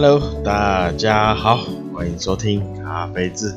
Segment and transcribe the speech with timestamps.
[0.00, 1.56] Hello，大家好，
[1.92, 3.52] 欢迎收听咖啡志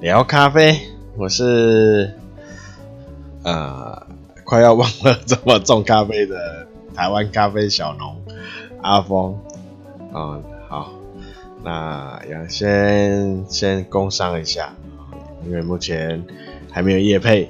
[0.00, 0.76] 聊咖啡。
[1.16, 2.12] 我是
[3.44, 4.04] 呃
[4.42, 6.66] 快要忘了怎么种咖啡的
[6.96, 8.20] 台湾咖啡小农
[8.82, 9.38] 阿峰。
[10.12, 10.90] 嗯，好，
[11.62, 14.74] 那要先先工商一下，
[15.46, 16.20] 因为目前
[16.72, 17.48] 还没有业配，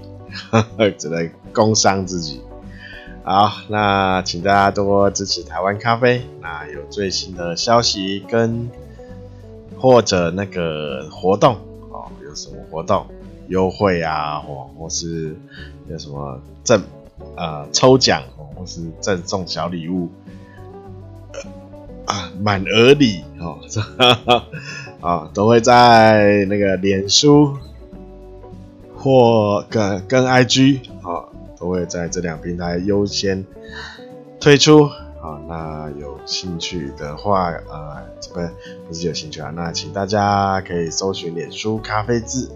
[0.51, 2.42] 呵 呵只能工商自己。
[3.31, 6.23] 好，那请大家多支持台湾咖啡。
[6.41, 8.71] 那有最新的消息跟
[9.79, 11.57] 或者那个活动
[11.91, 13.05] 哦，有什么活动
[13.49, 15.37] 优惠啊，或或是
[15.91, 16.83] 有什么赠
[17.37, 18.23] 呃抽奖，
[18.55, 20.09] 或是赠送小礼物
[22.07, 23.59] 啊，满额礼哦，
[25.03, 27.59] 啊，都会在那个脸书
[28.97, 31.29] 或跟跟 IG 哦。
[31.59, 33.45] 都会在这两平台优先
[34.41, 34.87] 推出，
[35.20, 38.51] 好，那有兴趣的话，呃，不是
[38.87, 42.51] 不是有兴趣啊，那请大家可以搜寻脸书咖啡字，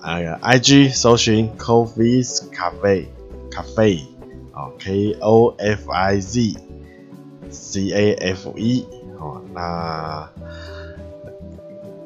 [0.00, 3.06] 啊，IG 搜寻 Coffee's Cafe
[3.50, 4.00] Cafe，
[4.52, 6.54] 啊，K O F I Z
[7.50, 8.86] C A F E，
[9.18, 10.30] 好，那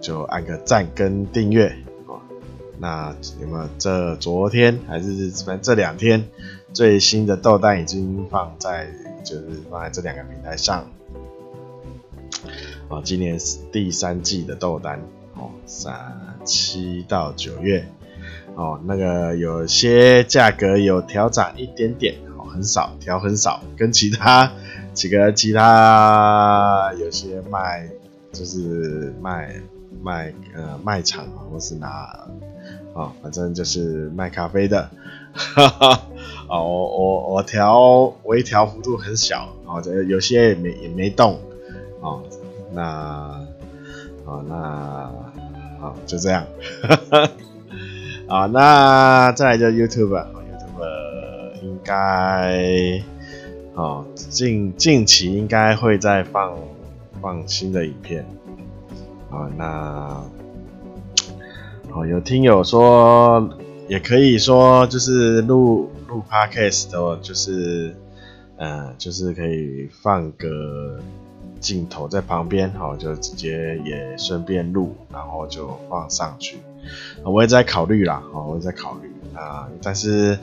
[0.01, 1.77] 就按个赞跟订阅。
[2.79, 6.29] 那有没有这昨天还是反正这两天
[6.73, 8.89] 最新的豆单已经放在
[9.25, 10.87] 就是放在这两个平台上。
[12.89, 15.01] 哦，今年是第三季的豆单
[15.35, 15.95] 哦，三
[16.45, 17.87] 七到九月。
[18.55, 24.51] 哦，那个有些价格有调涨一点点哦，很少调很少，跟其他
[24.95, 27.89] 几个其他有些卖
[28.33, 29.55] 就是卖
[30.03, 32.27] 卖呃卖场或是拿。
[32.95, 34.91] 哦，反正就是卖咖啡的，
[35.33, 35.91] 哈哈，
[36.49, 41.39] 啊，我我我调微调幅度很小，哦，这有些也没也没动，
[42.01, 42.21] 哦，
[42.73, 43.41] 那，
[44.25, 45.13] 哦那，
[45.79, 46.45] 好就这样，
[46.83, 47.31] 哈哈，
[48.27, 53.01] 啊，那再来就 YouTube，YouTube 应该，
[53.75, 56.59] 哦，近近期应该会再放
[57.21, 58.27] 放新的影片，
[59.31, 60.23] 啊，那。
[61.91, 63.49] 哦，有听友说，
[63.89, 67.97] 也可以说就是录录 podcast 的，就是，
[68.57, 71.01] 呃，就是可以放个
[71.61, 76.59] 镜头在旁边，好，就直接也顺便录，然后就放上去。
[77.25, 80.39] 我也在考虑啦，哦，我也在考虑啊，但是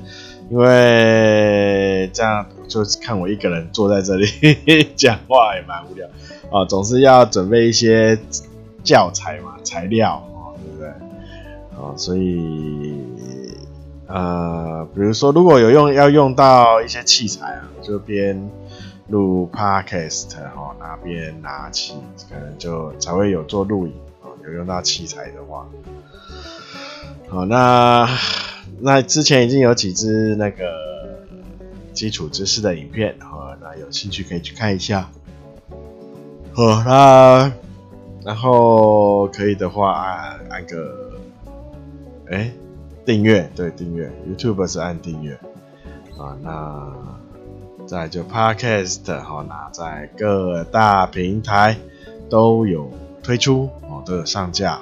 [0.50, 4.26] 因为这样就看我一个人坐在这里
[4.98, 6.08] 讲话也蛮无聊
[6.52, 8.18] 啊，总是要准备一些
[8.86, 10.24] 教材嘛，材料。
[10.36, 10.88] 啊，对不对？
[11.78, 12.96] 哦所以，
[14.08, 18.50] 呃，比如说，如果有用要用到一些器材啊，就边
[19.10, 21.96] 录 podcast 哈，那边拿起，
[22.30, 25.68] 可能就才会有做录影啊，有用到器材的话，
[27.28, 28.08] 好，那
[28.80, 30.64] 那之前已经有几支那个
[31.94, 35.10] 基础知识的影片，哈，那有兴趣可以去看一下，
[36.54, 37.52] 好，那
[38.26, 41.14] 然后可以的话按按个。
[42.28, 42.52] 哎，
[43.06, 45.36] 订阅对订阅，YouTube 是按订阅
[46.18, 46.36] 啊。
[46.42, 46.92] 那
[47.86, 51.78] 再就 Podcast 好，那在各大平台
[52.28, 52.92] 都有
[53.22, 54.80] 推出哦，都有上架。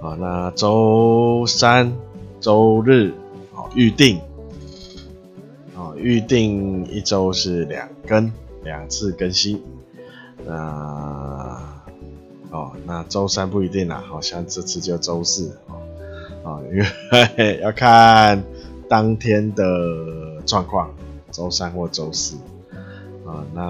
[0.00, 1.96] 啊，那周三、
[2.40, 3.14] 周日
[3.54, 4.20] 哦预定
[5.76, 8.32] 哦预定一周是两更，
[8.64, 9.62] 两次更新。
[10.46, 11.58] 那
[12.50, 15.80] 哦，那周三不一定啦，好像这次就周四哦，
[16.44, 18.42] 啊，因为 要看
[18.88, 19.64] 当天的
[20.44, 20.90] 状况，
[21.30, 22.36] 周三或周四
[23.26, 23.62] 啊，那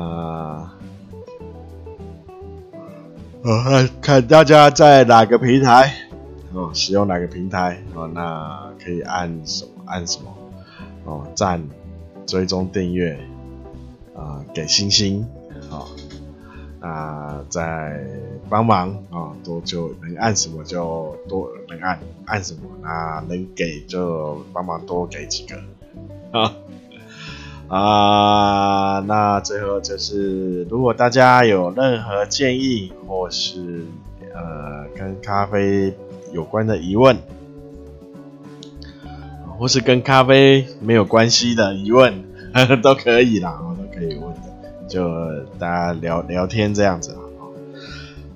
[3.44, 5.94] 啊看大家在哪个平台
[6.52, 10.34] 哦，使用哪个平台哦，那可以按什么按什么
[11.04, 11.62] 哦，赞、
[12.26, 13.16] 追踪、订阅
[14.16, 15.24] 啊，给星星
[15.70, 15.86] 啊。
[16.82, 18.04] 啊，在
[18.50, 25.56] 帮忙啊，多就能按什么就多能按按什么，那能给就帮忙多给几个
[26.32, 26.52] 啊
[28.98, 33.86] 啊，那最后就是，如果大家有任何建议或是
[34.34, 35.94] 呃跟咖啡
[36.32, 37.16] 有关的疑问，
[39.56, 42.24] 或是跟咖啡没有关系的疑问，
[42.82, 44.51] 都可以啦，我都可以问的。
[44.92, 45.08] 就
[45.58, 47.16] 大家聊聊天这样子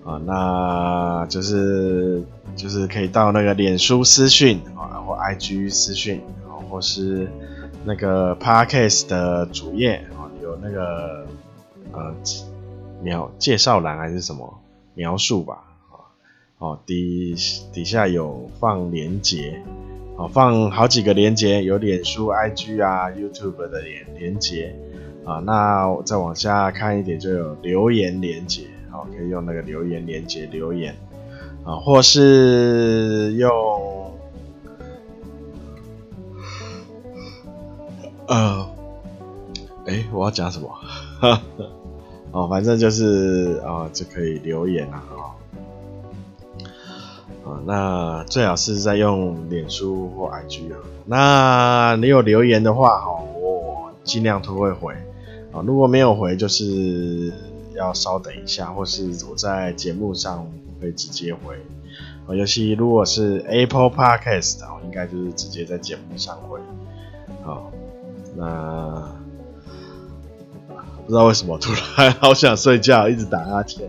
[0.02, 2.22] 啊，啊，那就是
[2.56, 7.28] 就是可以到那个脸书私讯啊，或 IG 私讯然后，或是
[7.84, 11.26] 那个 Podcast 的主页啊，有那个
[11.92, 12.14] 呃
[13.02, 14.58] 描介绍栏还是什么
[14.94, 16.08] 描述吧啊，
[16.56, 17.34] 哦，底
[17.70, 19.62] 底下有放连接，
[20.16, 24.74] 哦，放好几个连接，有脸书、IG 啊、YouTube 的连连接，
[25.26, 30.94] 啊，那再往下看一点就有留言连接，好，可以用那个留言连接留言，
[31.64, 33.50] 啊，或是用，
[38.28, 38.68] 呃，
[39.86, 40.70] 哎，我要讲什么？
[42.30, 45.02] 哦，反正就是啊，就可以留言啊，
[47.44, 50.78] 啊，那最好是在用脸书或 IG 啊。
[51.04, 53.24] 那你有留言的话，哦，
[54.06, 54.94] 尽量都会回
[55.52, 55.60] 啊。
[55.66, 57.30] 如果没有回，就是
[57.74, 60.50] 要稍等一下，或是我在节目上
[60.80, 61.56] 会直接回。
[62.26, 66.58] 啊尤其如果是 Apple Podcast，哦，应该就是直接在节目上回。
[67.44, 67.70] 好，
[68.34, 69.12] 那。
[71.04, 73.88] 不知道为什么突然好想睡觉，一直打哈欠，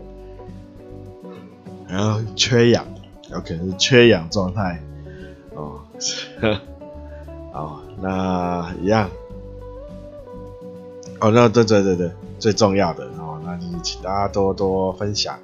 [1.88, 2.86] 然后缺氧，
[3.32, 4.80] 有可能是缺氧状态
[5.56, 5.80] 哦。
[7.52, 9.10] 好，那一样。
[11.20, 15.38] 哦，那对对对对，最重要的哦，那就是请大家多多分享，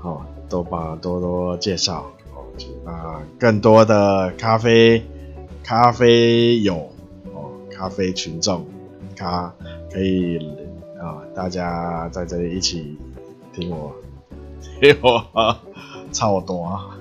[0.00, 2.44] 哦，多帮多多介绍哦，
[2.84, 5.04] 那更多的咖啡
[5.62, 6.90] 咖啡友
[7.34, 8.66] 哦，咖啡群众
[9.16, 9.52] 咖
[9.92, 10.38] 可以。
[11.02, 12.96] 啊、大家在这里一起
[13.52, 13.92] 听我，
[14.80, 15.20] 听我
[16.12, 16.96] 差不多啊！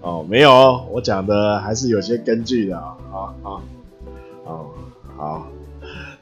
[0.00, 2.96] 哦，没有，我讲的还是有些根据的啊！
[3.12, 3.62] 好，好，
[4.46, 4.70] 哦，
[5.14, 5.46] 好，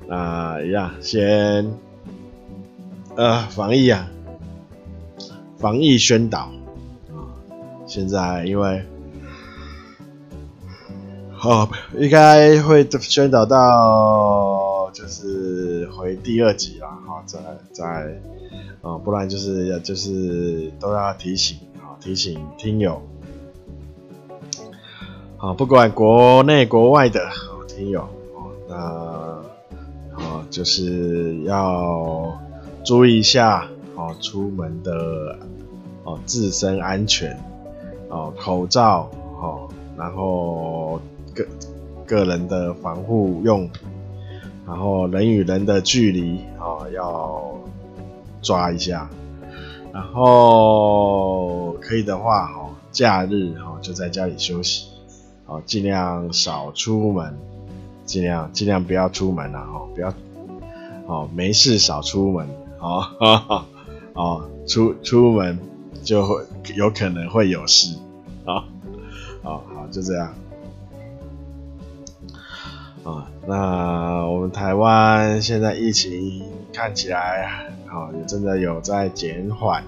[0.08, 1.74] 那一样先，
[3.16, 4.08] 呃，防疫啊，
[5.58, 6.50] 防疫宣导
[7.10, 7.32] 啊！
[7.86, 8.84] 现在因为，
[11.42, 11.68] 哦，
[11.98, 14.70] 应该会宣导到。
[14.92, 17.38] 就是回第二集了哈，再
[17.72, 18.20] 再
[18.82, 23.00] 啊，不然就是要就是都要提醒啊，提醒听友
[25.38, 27.26] 啊，不管国内国外的
[27.66, 29.31] 听友啊，那
[30.52, 32.38] 就是要
[32.84, 33.66] 注意一下
[33.96, 35.36] 哦，出门的
[36.04, 37.36] 哦自身安全
[38.08, 39.10] 哦，口罩
[39.40, 41.00] 哦，然后
[41.34, 41.44] 个
[42.06, 43.68] 个人的防护用。
[44.64, 47.52] 然后人与人的距离、哦、要
[48.40, 49.10] 抓一下，
[49.92, 54.86] 然后可以的话、哦，假日、哦、就在家里休息，
[55.46, 57.36] 哦尽量少出门，
[58.06, 60.14] 尽量尽量不要出门了哈、哦，不要
[61.12, 62.48] 哦没事少出门，
[62.80, 63.66] 哦
[64.16, 65.58] 哦出出门
[66.02, 66.42] 就会
[66.74, 67.98] 有可能会有事，
[68.46, 68.64] 啊、哦、
[69.42, 70.34] 哦好就这样。
[73.04, 79.84] 啊，那我们台湾现在疫情看起来，哦，也真的有在减缓，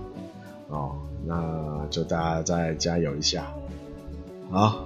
[0.68, 3.46] 哦，那就大家再加油一下，
[4.50, 4.84] 好。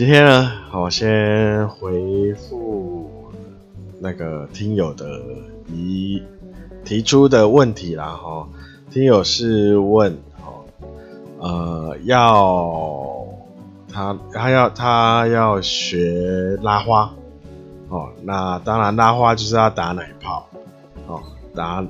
[0.00, 3.10] 今天呢，我先回复
[4.00, 5.20] 那个听友的
[5.70, 6.22] 一
[6.82, 8.48] 提出的问题啦，哈，
[8.90, 10.10] 听友是问。
[10.42, 10.64] 哦
[11.38, 13.26] 呃，要
[13.92, 17.12] 他他要他要学拉花
[17.90, 20.46] 哦，那当然拉花就是要打奶泡
[21.08, 21.20] 哦，
[21.54, 21.84] 打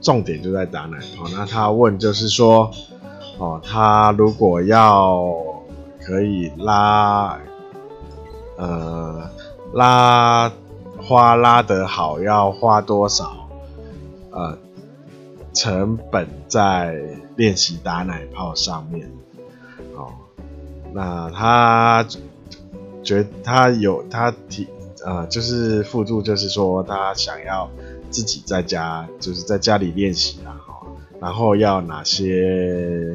[0.00, 1.26] 重点就在打奶泡。
[1.34, 2.70] 那他问就是说，
[3.38, 5.34] 哦，他如果要
[6.00, 7.36] 可以拉
[8.56, 9.30] 呃
[9.72, 10.52] 拉
[11.02, 13.48] 花拉得好，要花多少
[14.30, 14.58] 呃
[15.52, 16.96] 成本在？
[17.36, 19.12] 练习打奶泡上面，
[19.94, 20.08] 哦，
[20.94, 22.02] 那他
[23.02, 24.66] 觉他有他提
[25.04, 27.68] 呃，就是附注，就是说他想要
[28.08, 30.86] 自己在家，就是在家里练习啦，哈，
[31.20, 33.14] 然后要哪些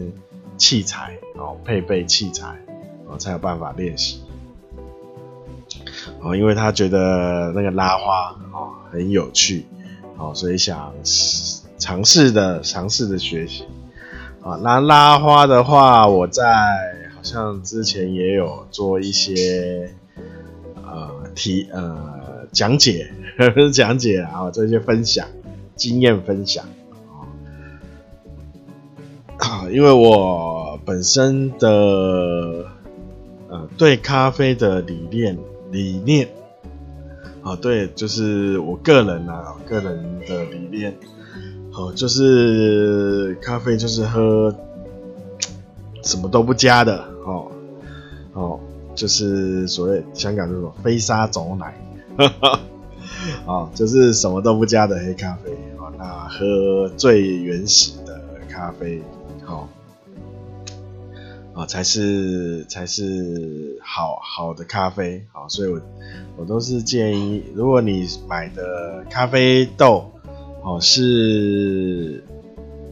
[0.55, 2.59] 器材哦，配备器材
[3.07, 4.20] 哦，才有办法练习，
[6.23, 9.65] 哦，因为他觉得那个拉花哦很有趣，
[10.17, 10.93] 哦，所以想
[11.77, 13.63] 尝试的尝试的学习。
[14.43, 16.43] 啊，那拉花的话，我在
[17.15, 19.93] 好像之前也有做一些
[20.83, 25.27] 呃提呃讲解， 呵呵讲解啊，这些分享
[25.75, 26.65] 经验分享
[29.37, 31.67] 啊，因为我本身的
[33.47, 35.37] 呃对咖啡的理念
[35.71, 36.27] 理念。
[37.41, 40.95] 啊，对，就是我个人啊，个人的理念。
[41.73, 44.53] 哦，就是咖啡，就是喝
[46.03, 47.49] 什么都不加的，哦
[48.33, 48.59] 哦，
[48.93, 51.73] 就是所谓香港这种飞沙走奶，
[53.47, 59.01] 啊，就是什么都不加的黑咖啡，啊，那喝最原始的咖啡，
[61.65, 65.81] 才是才是好好的咖啡，好，所以我
[66.37, 70.11] 我都是建议，如果你买的咖啡豆，
[70.63, 72.23] 哦，是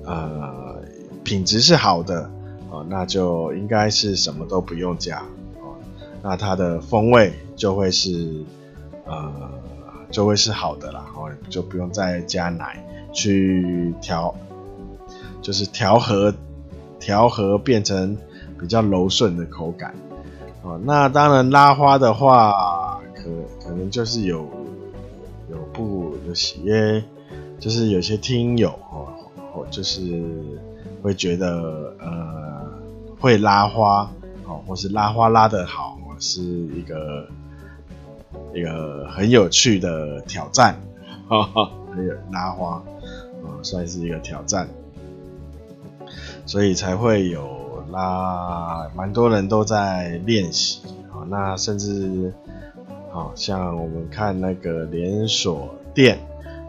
[0.04, 0.82] 呃
[1.24, 2.30] 品质是好的。
[2.72, 5.24] 哦，那就应该是什么都不用加
[5.56, 5.74] 哦，
[6.22, 8.44] 那它的风味就会是
[9.08, 9.52] 呃
[10.12, 14.36] 就会是好的啦，哦，就不用再加奶去调，
[15.42, 16.32] 就是调和
[17.00, 18.16] 调和变成
[18.60, 19.94] 比较柔顺的口感
[20.62, 20.80] 哦。
[20.84, 23.24] 那当然拉花的话，可
[23.64, 24.48] 可能就是有
[25.50, 27.04] 有不有些
[27.60, 29.08] 就是有些听友哦，
[29.54, 30.24] 哦就是
[31.02, 32.50] 会觉得呃。
[33.22, 34.10] 会拉花
[34.46, 37.28] 哦，或是拉花拉得好，是一个
[38.54, 40.80] 一个很有趣的挑战，
[41.28, 42.82] 哈哈，还有拉花，
[43.44, 44.70] 呃，算是一个挑战，
[46.46, 47.59] 所以才会有
[47.92, 50.82] 那，蛮多人都在练习
[51.12, 51.26] 啊。
[51.28, 52.34] 那甚至，
[53.12, 56.20] 好像我们看那个连锁店，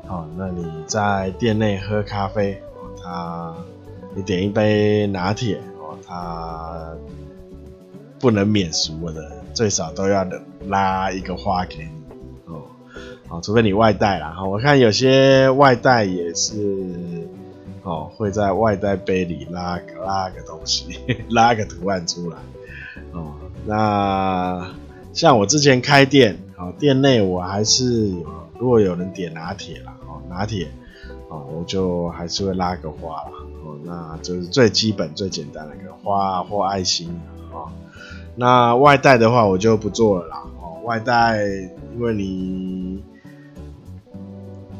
[0.07, 3.55] 好，那你在店内喝咖啡哦，他
[4.15, 5.97] 你点一杯拿铁哦。
[6.07, 6.95] 他
[8.19, 10.27] 不能免俗的，最少都要
[10.67, 12.63] 拉一个花给你哦，
[13.29, 14.45] 哦，除非你外带啦。
[14.45, 16.57] 我看有些外带也是
[17.83, 20.99] 哦，会在外带杯里拉拉个东西，
[21.31, 22.37] 拉个图案出来
[23.13, 23.35] 哦。
[23.67, 24.75] 那
[25.13, 28.27] 像我之前开店，哦，店内我还是有，
[28.59, 30.69] 如果有人点拿铁啦，哦，拿铁，
[31.29, 33.33] 哦，我就还是会拉个花啦。
[33.65, 37.09] 哦那就是最基本、最简单的一个花或爱心
[37.51, 37.73] 啊。
[38.37, 40.43] 那外带的话，我就不做了啦。
[40.61, 41.45] 哦，外带
[41.95, 43.00] 因为你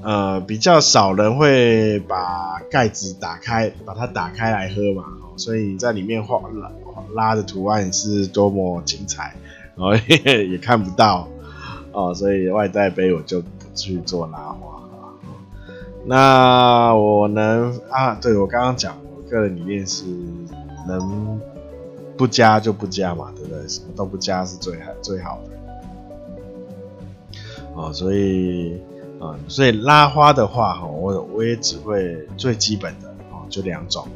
[0.03, 5.05] 呃比较少人会把盖子打开，把它打开来喝嘛。
[5.37, 6.71] 所以在里面画拉
[7.15, 9.35] 拉的图案是多么精彩，
[9.77, 11.29] 然后 也看不到
[11.93, 12.15] 哦。
[12.15, 14.81] 所以外带杯我就不去做拉花。
[16.05, 18.15] 那我能啊？
[18.15, 20.05] 对，我刚刚讲，我个人理念是
[20.89, 21.41] 能
[22.17, 23.69] 不加就不加嘛，对不对？
[23.69, 25.51] 什么都不加是最好最好的。
[27.75, 28.81] 哦，所以
[29.21, 34.09] 啊、嗯，所以拉花的话，哈，我我也只会最基本的哦，就两种，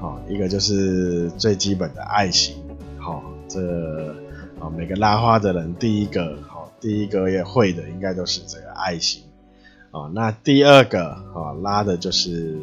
[0.00, 2.54] 哦，一个就是最基本的爱心，
[2.98, 3.60] 好、哦，这
[4.60, 9.22] 啊、哦、每个拉花的人第一个，好、哦，第一个也会的应该都是这个爱心。
[9.92, 12.58] 哦，那第二个哦，拉的就是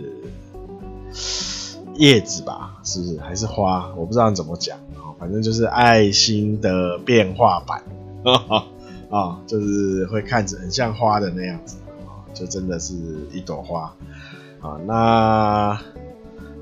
[1.96, 3.20] 叶子吧，是不是？
[3.20, 3.92] 还是花？
[3.96, 7.82] 我不知道怎么讲哦，反正就是爱心的变化版
[9.12, 11.78] 啊、就是会看着很像花的那样子
[12.08, 12.96] 啊、就真的是
[13.32, 13.94] 一朵花
[14.62, 15.80] 啊、那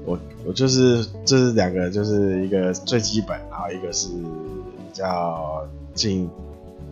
[0.05, 6.29] 我我就是这是两个，就是一个最基本，然后一个是比较进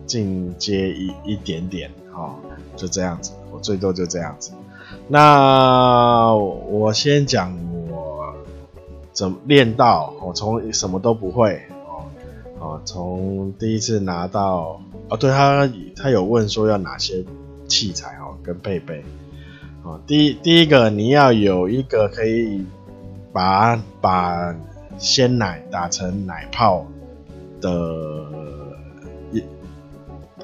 [0.06, 2.36] 进阶一一点点哦，
[2.76, 3.32] 就这样子。
[3.50, 4.52] 我最多就这样子。
[5.08, 7.52] 那我先讲
[7.90, 8.34] 我
[9.12, 12.04] 怎么练到，我从什么都不会哦
[12.60, 17.24] 哦，从第一次拿到哦，对他他有问说要哪些
[17.66, 19.04] 器材哦跟配备
[19.82, 22.64] 哦，第一第一个你要有一个可以
[23.32, 24.54] 把把
[24.98, 26.86] 鲜奶打成奶泡
[27.60, 28.26] 的
[29.32, 29.42] 一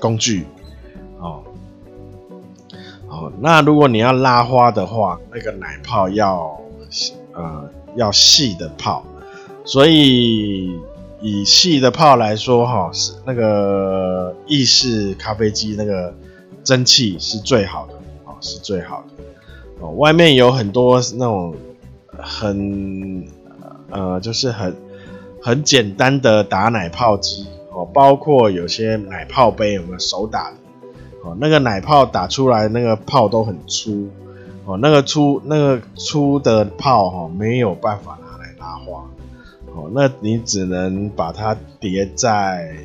[0.00, 0.46] 工具
[1.18, 1.42] 哦。
[3.08, 6.60] 哦，那如果你要拉花的话，那个奶泡要
[7.32, 9.04] 呃要细的泡，
[9.64, 10.76] 所以
[11.26, 16.14] 以细的泡来说，哈，是那个意式咖啡机那个
[16.62, 17.94] 蒸汽是最好的，
[18.26, 19.24] 哦，是最好的。
[19.80, 21.54] 哦，外面有很多那种
[22.18, 23.26] 很
[23.88, 24.76] 呃，就是很
[25.40, 30.56] 很简单的打奶泡机，哦，包括有些奶泡杯有没有手打的？
[31.22, 34.10] 哦，那个奶泡打出来，那个泡都很粗，
[34.66, 39.08] 哦，那个粗那个粗的泡哈，没有办法拿来拉花，
[39.92, 42.76] 那你只能把它叠在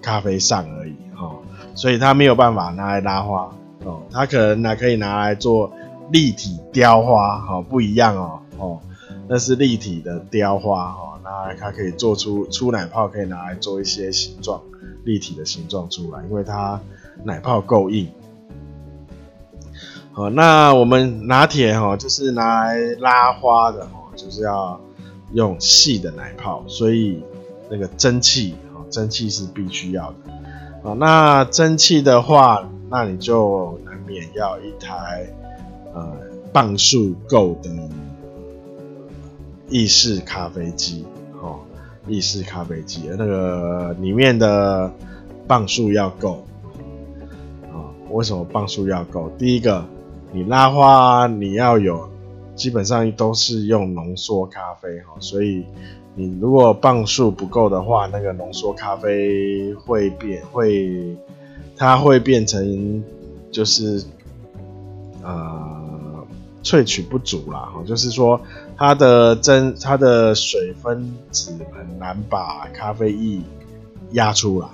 [0.00, 1.36] 咖啡上而已，哈，
[1.74, 3.50] 所以它没有办法拿来拉花，
[3.84, 5.72] 哦，它可能拿可以拿来做
[6.10, 8.80] 立体雕花，哈，不一样哦，哦，
[9.28, 14.60] 那是立体的雕花，哦，那它可以做出出奶泡，可以拿来做一些形状，
[15.04, 16.80] 立体的形状出来，因为它。
[17.24, 18.10] 奶泡够硬，
[20.12, 24.80] 好，那我们拿铁哈，就是拿来拉花的哈，就是要
[25.34, 27.22] 用细的奶泡，所以
[27.70, 30.16] 那个蒸汽哈，蒸汽是必须要的。
[30.82, 35.26] 哦，那蒸汽的话，那你就难免要一台
[35.94, 36.16] 呃
[36.52, 37.70] 磅数够的
[39.68, 41.04] 意式咖啡机。
[41.40, 41.60] 哦，
[42.06, 44.92] 意式咖啡机，那个里面的
[45.46, 46.44] 磅数要够。
[47.72, 49.30] 啊，为什么磅数要够？
[49.38, 49.84] 第一个，
[50.32, 52.08] 你拉花你要有，
[52.54, 55.64] 基本上都是用浓缩咖啡哈，所以
[56.14, 61.16] 你如果磅数不够的话，那个浓缩咖啡会变，会
[61.76, 63.02] 它会变成
[63.50, 64.04] 就是
[65.22, 66.26] 呃
[66.62, 68.40] 萃取不足啦哈，就是说
[68.76, 73.40] 它的蒸它的水分子很难把咖啡液
[74.12, 74.66] 压出来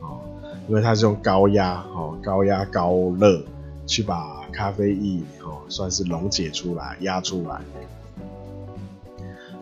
[0.00, 0.20] 啊，
[0.68, 3.42] 因为它是用高压哦，高压高热
[3.86, 7.60] 去把咖啡液哦算是溶解出来压出来。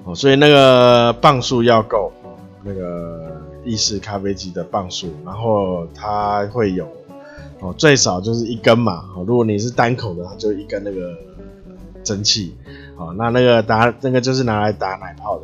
[0.04, 2.11] 哦，所以那个磅数要够，
[2.62, 6.88] 那个意式咖啡机的磅数，然后它会有
[7.61, 9.04] 哦，最少就是一根嘛。
[9.14, 11.14] 哦，如果你是单口的，它就一根那个
[12.02, 12.56] 蒸汽。
[12.97, 15.42] 哦，那那个打那个就是拿来打奶泡的。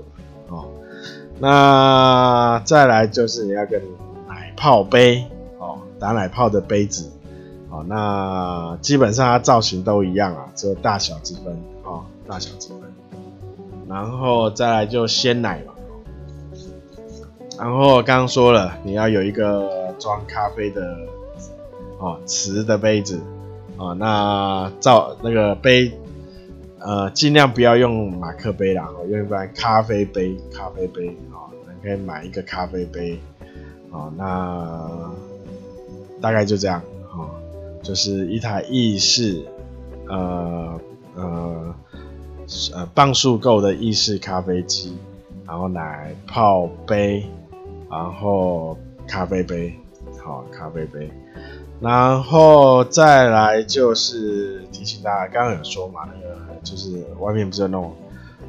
[0.48, 0.64] 哦，
[1.38, 3.78] 那再来就是你要个
[4.26, 5.24] 奶泡杯。
[5.58, 7.10] 哦，打奶泡的杯子。
[7.70, 11.56] 哦，那基本上它造型都一样啊，只有大小之分。
[11.85, 12.80] 哦，大小之分。
[13.88, 15.73] 然后再来就鲜奶嘛，
[17.56, 20.96] 然后刚刚说了，你要有一个装咖啡的
[21.99, 23.20] 哦瓷的杯子
[23.76, 25.92] 哦，那造那个杯
[26.80, 33.20] 呃尽量不要用马克杯啦，用一般咖啡杯，咖啡杯哦，你可以买一个咖啡杯
[33.92, 35.12] 哦，那
[36.20, 36.82] 大概就这样，
[37.87, 39.45] 就是一台意式
[40.09, 40.81] 呃
[41.14, 41.75] 呃。
[42.72, 44.96] 呃，磅数够的意式咖啡机，
[45.44, 47.27] 然后奶泡杯，
[47.90, 49.75] 然后咖啡杯，
[50.25, 51.11] 好，咖啡杯，
[51.81, 57.96] 然后再来就是提醒大家，刚刚有说嘛，那个就是外面不是有那种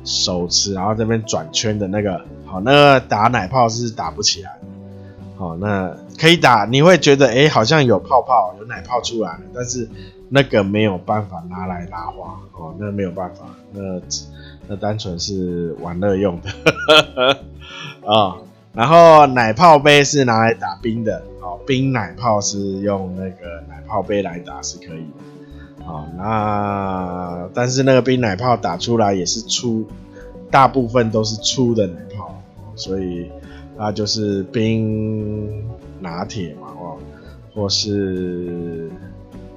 [0.04, 4.57] 手持，然后这边转圈的那个，好，那个打奶泡是打不起来
[5.38, 9.90] 哦，那可以打，你会觉得哎，好像有泡泡，有奶泡出来了，但是。
[10.30, 13.80] 那个没有办法拿来拉花哦，那没有办法，那
[14.68, 16.50] 那单纯是玩乐用的
[17.26, 17.38] 啊、
[18.04, 18.38] 哦。
[18.74, 25.08] 然后奶泡杯是拿来打冰的哦，冰奶泡是用那个奶泡杯来打是可以
[25.78, 26.06] 的啊、哦。
[26.18, 29.88] 那但是那个冰奶泡打出来也是粗，
[30.52, 32.36] 大部分都是粗的奶泡，
[32.76, 33.32] 所以
[33.78, 35.64] 那就是冰
[36.00, 36.98] 拿铁嘛哦，
[37.54, 38.90] 或是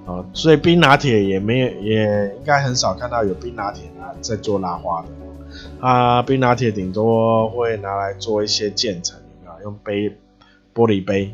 [0.04, 0.24] 哦。
[0.32, 5.08] 所以冰拿铁也没有，也应该很少看到有冰拿铁拿在做拉花的。
[5.80, 10.08] 啊，冰拿铁顶多会拿来做一些渐层啊，用杯
[10.74, 11.32] 玻璃杯，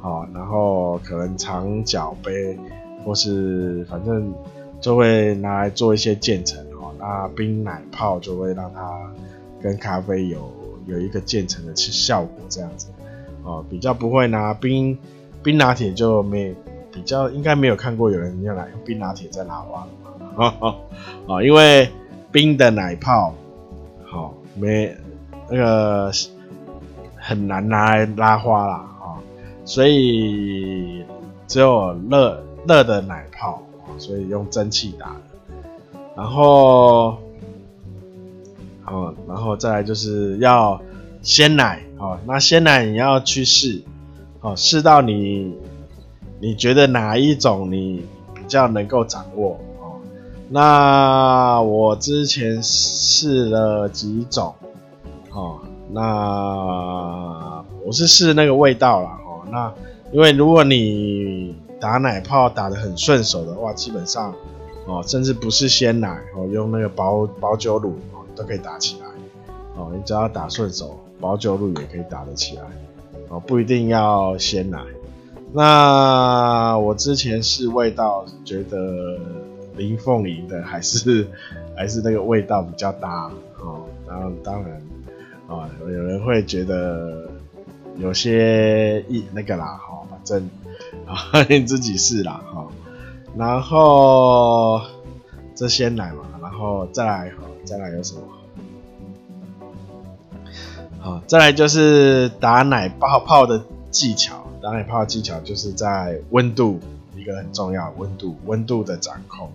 [0.00, 2.58] 好，然后可能长脚杯，
[3.04, 4.34] 或是反正
[4.80, 6.92] 就会拿来做一些渐层哦。
[6.98, 9.10] 那冰奶泡就会让它
[9.62, 10.52] 跟咖啡有
[10.88, 12.88] 有一个渐层的效果，这样子。
[13.44, 14.98] 哦，比较不会拿冰
[15.42, 16.52] 冰拿铁就没。
[16.90, 19.90] 比较应该没有看过有人用来用冰拿铁在拉花的
[21.28, 21.88] 嘛，因为
[22.32, 23.32] 冰的奶泡
[24.04, 24.96] 好没
[25.48, 26.10] 那个
[27.14, 29.20] 很难拿来拉花啦啊，
[29.64, 31.04] 所以
[31.46, 33.62] 只有热热的奶泡，
[33.98, 35.14] 所以用蒸汽打，
[36.16, 37.16] 然后
[38.90, 40.80] 哦，然后再来就是要
[41.22, 43.82] 鲜奶，好，那鲜奶你要去试，
[44.40, 45.54] 好试到你。
[46.40, 49.98] 你觉得哪一种你比较能够掌握哦？
[50.48, 54.54] 那我之前试了几种
[55.32, 55.58] 哦，
[55.90, 59.42] 那我是试那个味道啦哦。
[59.50, 59.74] 那
[60.12, 64.32] 因为如果你打奶泡打得很顺手的话，基本上
[64.86, 69.06] 哦，甚至不是鲜奶哦，用那个保保酒乳哦都可以打起来
[69.76, 69.90] 哦。
[69.92, 72.62] 你只要打顺手，保久乳也可以打得起来
[73.28, 74.78] 哦，不一定要鲜奶。
[75.52, 79.18] 那我之前试味道，觉得
[79.76, 81.26] 林凤营的还是
[81.76, 83.84] 还是那个味道比较搭哦。
[84.06, 84.82] 然后当然
[85.48, 87.30] 啊，有人会觉得
[87.96, 90.50] 有些一那个啦，哈，反正
[91.06, 92.66] 啊 你自己试啦，哈。
[93.36, 94.80] 然后
[95.54, 97.32] 这鲜奶嘛，然后再来，
[97.64, 98.22] 再来有什么？
[101.00, 104.44] 好，再来就是打奶泡泡的技巧。
[104.60, 106.80] 打奶泡的技巧就是在温度，
[107.16, 109.52] 一个很重要，温度，温度的掌控。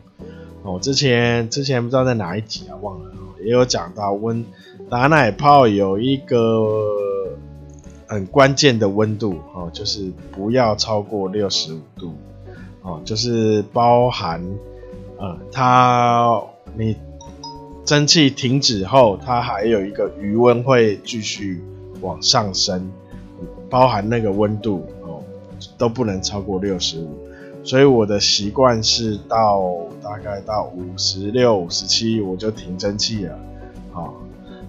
[0.63, 3.11] 哦，之前之前不知道在哪一集啊，忘了，
[3.43, 4.45] 也有讲到温
[4.89, 6.87] 打奶泡有一个
[8.07, 12.13] 很关键的温度哦，就是不要超过六十五度
[12.81, 14.41] 哦，就是包含
[15.17, 16.41] 呃，它
[16.77, 16.95] 你
[17.85, 21.61] 蒸汽停止后，它还有一个余温会继续
[22.01, 22.89] 往上升，
[23.69, 25.21] 包含那个温度哦，
[25.77, 27.17] 都不能超过六十五。
[27.65, 33.39] 所以我的习惯是到大概到五十六、五十七我就停蒸汽了，
[33.91, 34.13] 好，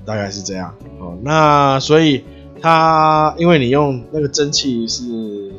[0.04, 0.74] 大概是这样。
[0.98, 2.24] 哦，那所以
[2.60, 5.02] 它因为你用那个蒸汽是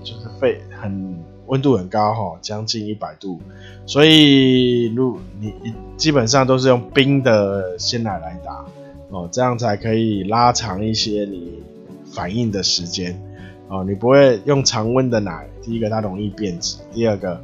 [0.04, 1.15] 就是费很
[1.48, 3.40] 温度很高哈，将近一百度，
[3.86, 5.54] 所以如你
[5.98, 8.66] 基本上都是用冰的鲜奶来打
[9.10, 11.64] 哦，这样才可以拉长一些你
[12.12, 13.22] 反应的时间。
[13.68, 17.42] 哦，你不会用常温的奶，第一个它容易变质，第二个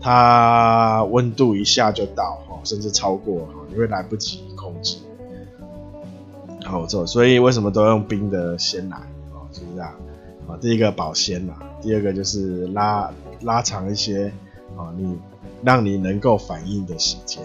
[0.00, 4.98] 它温度一下就到，甚至超过，你会来不及控制。
[6.64, 8.96] 好，这所以为什么都用冰的鲜奶？
[9.32, 9.90] 哦，就是这样。
[10.46, 13.10] 啊，第一个保鲜嘛，第二个就是拉
[13.44, 14.32] 拉长一些，
[14.76, 15.18] 啊，你
[15.62, 17.42] 让你能够反应的时间。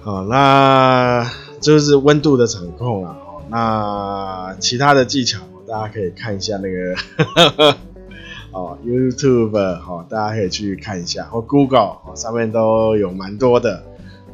[0.00, 3.16] 好，那就是温度的掌控了。
[3.48, 5.40] 那其他的技巧。
[5.68, 7.76] 大家可以看一下那个
[8.50, 13.80] 哦，YouTube 哦，大家可以去看一下，或 Google 哦，上面都有蛮多的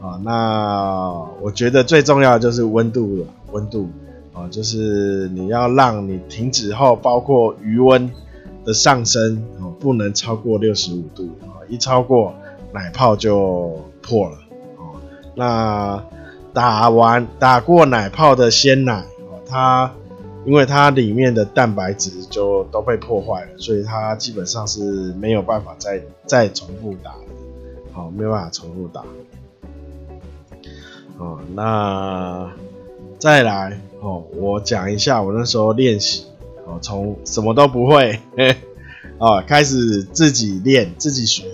[0.00, 0.18] 啊。
[0.24, 3.90] 那我觉得最重要的就是温度了，温度
[4.32, 8.10] 啊，就是你要让你停止后，包括余温
[8.66, 12.34] 的上升哦，不能超过六十五度啊，一超过
[12.72, 14.36] 奶泡就破了
[14.76, 15.00] 哦。
[15.34, 16.04] 那
[16.52, 19.00] 打完打过奶泡的鲜奶
[19.30, 19.90] 哦，它。
[20.44, 27.18] 因为它里面的蛋白质就都被破坏了，所以它基本上是没有办法再再重复打的，
[27.92, 29.02] 好，没有办法重复打。
[31.18, 32.48] 哦，那
[33.18, 36.26] 再来哦，我讲一下我那时候练习
[36.66, 38.20] 哦，从什么都不会
[39.18, 41.44] 哦开始自己练自己学，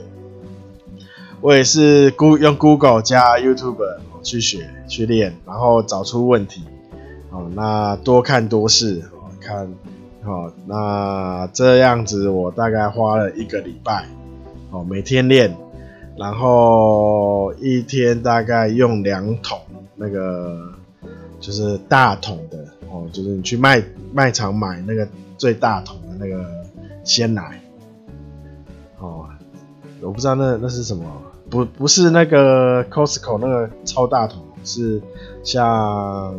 [1.41, 6.63] 我也是用 Google 加 YouTube 去学去练，然后找出问题。
[7.31, 9.73] 哦，那多看多试，哦，看，
[10.23, 14.07] 哦，那这样子我大概花了一个礼拜，
[14.71, 15.57] 哦，每天练，
[16.19, 19.59] 然后一天大概用两桶
[19.97, 20.73] 那个，
[21.41, 26.45] 就是大桶的，哦，就是你去卖卖场买那个最大桶的那个
[27.03, 27.61] 鲜奶，
[28.99, 29.27] 哦，
[30.01, 31.05] 我不知道那那是什么，
[31.51, 35.01] 不不是那个 Costco 那个超大桶，是。
[35.45, 36.33] 像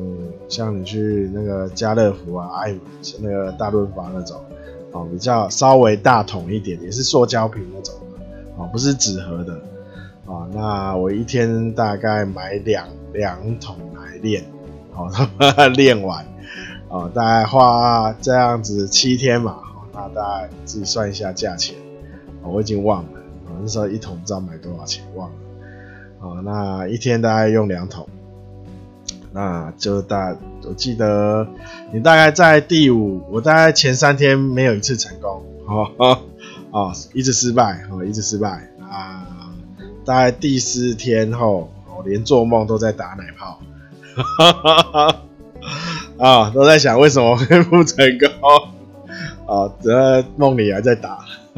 [0.47, 2.73] 像你去那个家乐福啊，爱
[3.19, 4.39] 那个大润发那种，
[4.93, 7.93] 哦，比较稍微大桶一点，也是塑胶瓶那种，
[8.55, 9.53] 哦，不是纸盒的，
[10.25, 14.41] 啊，那我一天大概买两两桶来练，
[14.95, 15.11] 哦，
[15.75, 16.25] 练完，
[16.93, 19.58] 哦，大概花这样子七天嘛，
[19.91, 21.75] 那大概自己算一下价钱，
[22.43, 23.19] 我已经忘了，
[23.60, 25.36] 那时候一桶不知道买多少钱，忘了，
[26.19, 28.08] 哦，那一天大概用两桶。
[29.32, 31.47] 那就大，我记得
[31.91, 36.19] 你大概在第五，我大概前三天没有一次成功，哦
[36.69, 39.25] 哦，一直失败，哦，一直失败啊，
[40.06, 43.60] 大概第四天后，我连做梦都在打奶泡，
[44.15, 45.21] 哈哈哈哈
[46.23, 48.29] 啊，都在想为什么会 不成功，
[49.45, 51.19] 啊，在梦里还在打，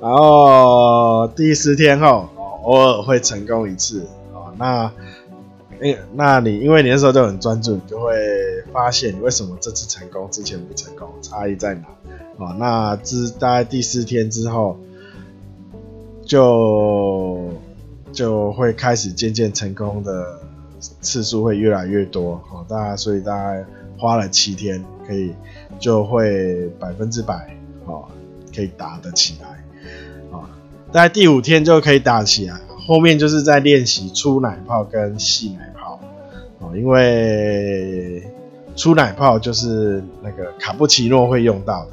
[0.00, 2.28] 然后第四天后，
[2.62, 4.92] 偶尔会成功一次，啊，那。
[6.12, 8.12] 那你因为你那时候就很专注，你就会
[8.70, 12.44] 发现你为什么这次成功，之前不成功，差异在哪？
[12.44, 14.76] 啊，那之大概第四天之后，
[16.22, 17.48] 就
[18.12, 20.38] 就会开始渐渐成功的
[21.00, 22.38] 次数会越来越多。
[22.46, 23.64] 好，大家所以大家
[24.00, 25.34] 花了七天，可以
[25.78, 28.06] 就会百分之百，哦，
[28.54, 29.48] 可以打得起来。
[30.32, 30.48] 啊，
[30.90, 32.58] 大概第五天就可以打起来。
[32.86, 36.00] 后面就是在练习出奶泡跟细奶泡，
[36.58, 38.26] 哦，因为
[38.74, 41.90] 出奶泡就是那个卡布奇诺会用到的，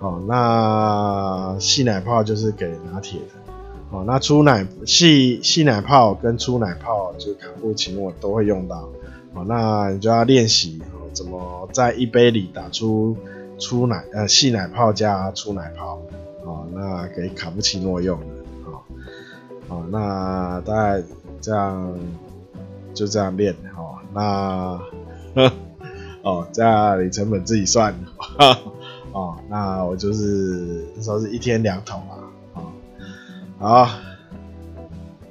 [0.00, 3.52] 哦，那细奶泡就是给拿铁的，
[3.90, 8.88] 哦，那出奶细细奶泡跟出奶泡就是卡布奇诺都会用到，
[9.34, 10.82] 哦，那你就要练习，
[11.14, 13.16] 怎么在一杯里打出
[13.58, 16.02] 出奶呃细奶泡加出奶泡，
[16.44, 18.26] 哦，那给卡布奇诺用的。
[18.66, 18.82] 哦
[19.68, 21.02] 哦，那大概
[21.40, 21.98] 这样
[22.92, 23.96] 就这样练哦。
[24.12, 24.80] 那
[26.22, 28.58] 哦，这样你成本自己算哈
[29.12, 29.36] 哦。
[29.48, 32.18] 那我就是那时候是一天两桶啊。
[33.58, 33.88] 好，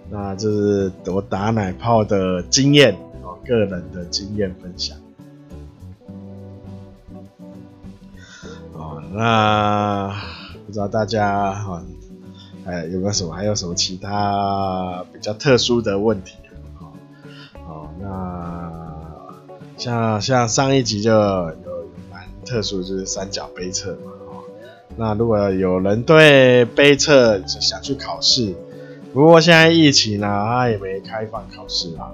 [0.10, 4.98] 那就是我打奶泡的经验哦，个人的经验分享。
[9.16, 10.12] 那
[10.66, 11.84] 不知道大家哈，
[12.66, 16.36] 哎有没有什么，还有什么其他比较特殊的问题？
[17.66, 18.72] 好，那
[19.78, 21.54] 像像上一集就有
[22.12, 24.12] 蛮特殊，就是三角杯测嘛。
[24.96, 28.56] 那如果有人对杯测想去考试，
[29.14, 32.12] 不过现在疫情呢，他也没开放考试啊。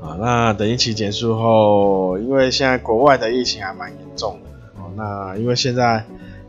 [0.00, 4.50] 啊，那等疫情结束后，因为现在国外的疫情还蛮严重的。
[4.96, 6.04] 那因为现在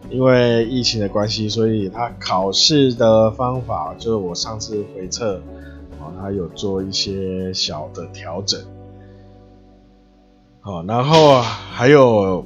[0.09, 5.41] 因为疫情的关系，所以他考试的方法就是我上次回测，
[5.99, 8.59] 哦，他有做一些小的调整。
[10.61, 12.45] 好，然后还有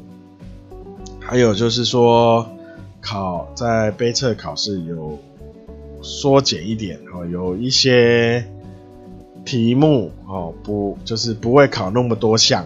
[1.20, 2.48] 还有就是说
[3.00, 5.18] 考在杯测考试有
[6.02, 8.44] 缩减一点哦，有一些。
[9.44, 12.64] 题目哦，不就是不会考那么多项，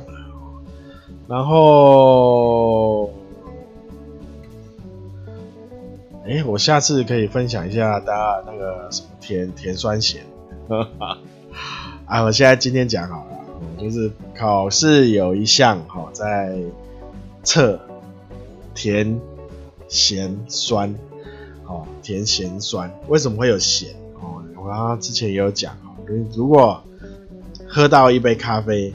[1.26, 2.85] 然后，
[6.28, 10.24] 哎，我下次可以分享一下大家那个什么甜甜酸咸，
[12.08, 13.38] 啊，我现在今天讲好了，
[13.80, 16.58] 就是考试有一项哈，在
[17.44, 17.80] 测
[18.74, 19.22] 甜
[19.88, 20.96] 咸酸，
[21.68, 23.94] 哦，甜咸酸为什么会有咸？
[24.16, 25.94] 哦，我刚刚之前也有讲哦。
[26.36, 26.84] 如果
[27.68, 28.92] 喝到一杯咖啡，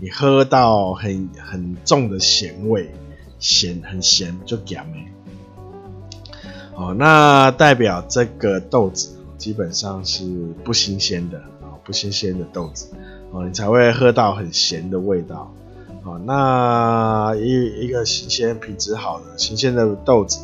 [0.00, 2.90] 你喝到很很重的咸味，
[3.38, 4.96] 咸很咸就咸了。
[6.76, 10.24] 哦，那代表这个豆子基本上是
[10.64, 12.88] 不新鲜的啊，不新鲜的豆子
[13.30, 15.52] 哦，你才会喝到很咸的味道。
[16.04, 20.40] 哦，那一一个新鲜、品质好的、新鲜的豆子，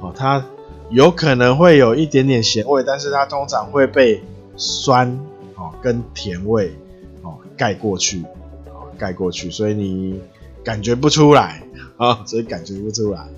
[0.00, 0.44] 哦，它
[0.90, 4.22] 有可能会有一点点咸味，但是它通常会被
[4.56, 5.18] 酸。
[5.56, 6.72] 哦，跟甜味
[7.20, 8.22] 哦盖过去，
[8.68, 10.18] 哦盖过去，所以你
[10.64, 11.62] 感觉不出来
[11.98, 13.28] 啊，所以感觉不出来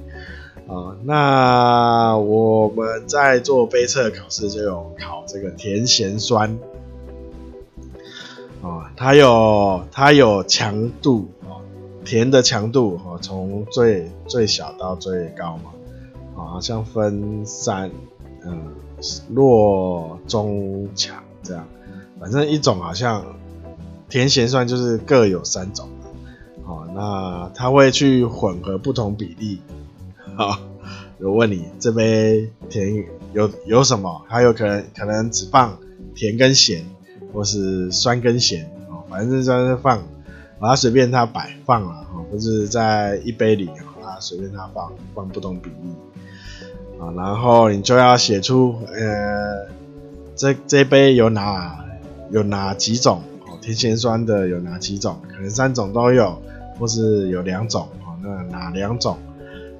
[0.72, 0.96] 啊。
[1.04, 6.58] 那我们在做杯测考试就有考这个甜咸酸
[8.62, 11.60] 啊，它有它有强度哦，
[12.04, 15.72] 甜的强度哦，从最最小到最高嘛，
[16.36, 17.90] 啊，好像分三
[18.44, 18.72] 嗯
[19.28, 21.66] 弱中强这样。
[22.20, 23.24] 反正一种好像
[24.08, 25.88] 甜咸酸就是各有三种，
[26.64, 29.60] 好，那它会去混合不同比例，
[30.36, 30.58] 好，
[31.20, 34.22] 我问你这杯甜有有什么？
[34.28, 35.78] 还有可能可能只放
[36.14, 36.84] 甜跟咸，
[37.32, 40.02] 或是酸跟咸，哦，反正就是放，
[40.58, 43.68] 把它随便它摆放了，哦，不是在一杯里，
[44.02, 45.94] 啊，随便它放放不同比例，
[46.98, 49.66] 啊，然后你就要写出，呃，
[50.34, 51.78] 这这杯有哪？
[52.30, 53.58] 有哪几种哦？
[53.60, 55.20] 甜咸酸的有哪几种？
[55.28, 56.40] 可能三种都有，
[56.78, 58.16] 或是有两种哦。
[58.22, 59.18] 那哪两种？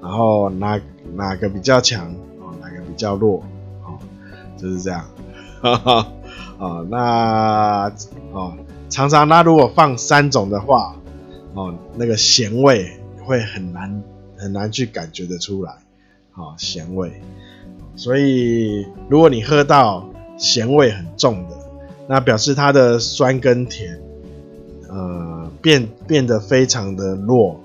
[0.03, 0.81] 然后哪
[1.15, 2.53] 哪个比较强哦？
[2.61, 3.43] 哪个比较弱
[3.85, 3.97] 哦？
[4.59, 5.05] 就是这样。
[5.61, 6.13] 哈 哈
[6.59, 7.91] 哦，那
[8.33, 8.53] 哦，
[8.91, 10.97] 常常那如果放三种的话
[11.55, 14.03] 哦，那个咸味会很难
[14.37, 15.73] 很难去感觉得出来。
[16.35, 17.13] 哦，咸味。
[17.95, 21.57] 所以如果你喝到咸味很重的。
[22.09, 23.99] 那表示它的酸跟甜，
[24.91, 27.59] 呃，变变得非常的弱，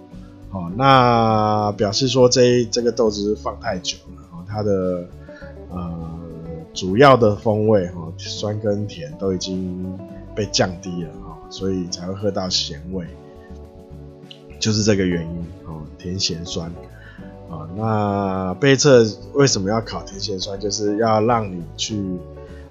[0.57, 5.05] 哦，那表示说这这个豆子放太久了，哦，它的
[5.69, 6.19] 呃
[6.73, 9.95] 主要的风味，哦，酸跟甜都已经
[10.33, 13.05] 被降低了，哦，所以才会喝到咸味，
[14.59, 16.71] 就是这个原因，哦，甜咸酸，
[17.49, 22.01] 啊，那杯测为什么要考甜咸酸，就是要让你去。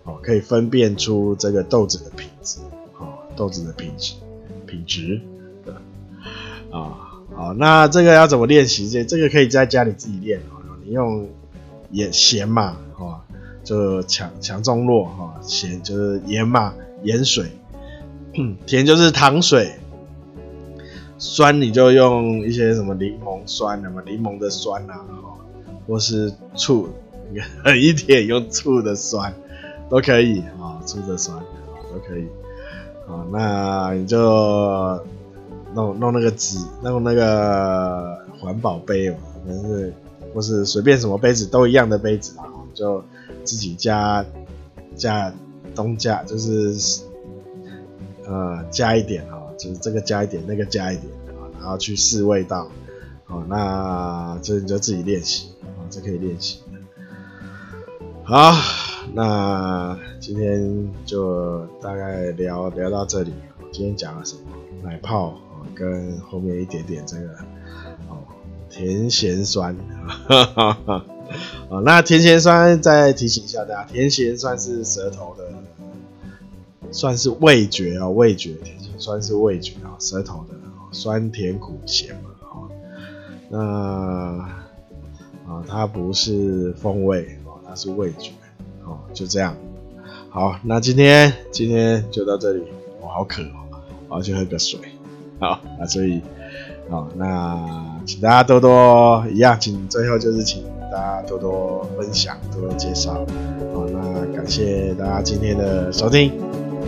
[0.08, 2.60] 哦，可以分辨出这个豆子的品质，
[2.96, 4.14] 哦，豆子的品质，
[4.64, 5.20] 品质，
[5.64, 5.74] 对，
[6.70, 7.05] 啊，
[7.36, 8.88] 好，那这个要怎么练习？
[8.88, 10.58] 这这个可以在家里自己练哦。
[10.84, 11.28] 你用
[11.90, 13.22] 盐咸嘛，哈，
[13.62, 17.46] 就强强中弱，哈，咸就是盐嘛，盐水，
[18.66, 19.74] 甜就是糖水，
[21.18, 25.36] 酸你就用一些什么柠檬酸，什么柠檬的酸啊，哈
[25.86, 26.88] 或是醋，
[27.62, 29.32] 狠一点用醋的酸。
[29.88, 31.44] 都可以啊，醋的酸啊
[31.92, 32.26] 都可以
[33.06, 33.24] 啊。
[33.30, 35.00] 那你就
[35.76, 39.92] 弄弄那个纸，弄那个环保杯嘛，反正是
[40.32, 43.04] 或是随便什么杯子都一样的杯子啊，就
[43.44, 44.24] 自己加
[44.96, 45.30] 加
[45.74, 47.02] 东加，就是
[48.24, 52.68] 呃加一点啊，就是这个加一点，那个加一点啊，然后去试味道
[53.26, 53.44] 啊。
[53.46, 56.60] 那这你就自己练习啊，这可以练习。
[58.24, 58.52] 好。
[59.14, 63.32] 那今天就大概聊聊到这里。
[63.72, 64.40] 今天讲了什么？
[64.82, 65.38] 奶泡
[65.76, 67.28] 跟后面一点点这个
[68.08, 68.18] 哦，
[68.70, 69.76] 甜咸酸。
[71.68, 75.44] 哦，那甜咸酸再提醒一下大家，甜咸酸是舌头的，
[76.92, 80.54] 算是味觉哦，味觉甜咸酸是味觉啊，舌头的
[80.92, 82.70] 酸甜苦咸嘛，哦，
[83.50, 83.58] 那
[85.52, 88.30] 啊，它不是风味哦，它是味觉
[88.84, 89.56] 哦，就这样。
[90.30, 92.62] 好，那今天今天就到这里，
[93.00, 94.78] 我好渴哦，我要去喝个水。
[95.40, 96.22] 好，那所以，
[96.88, 103.12] 好，那请大家多多一样，请最后就是请大家多多分享，多多介绍。
[103.74, 106.32] 好，那感谢大家今天的收听。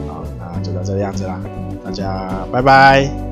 [0.09, 1.39] 好，那就到这个样子啦，
[1.85, 3.28] 大家拜拜。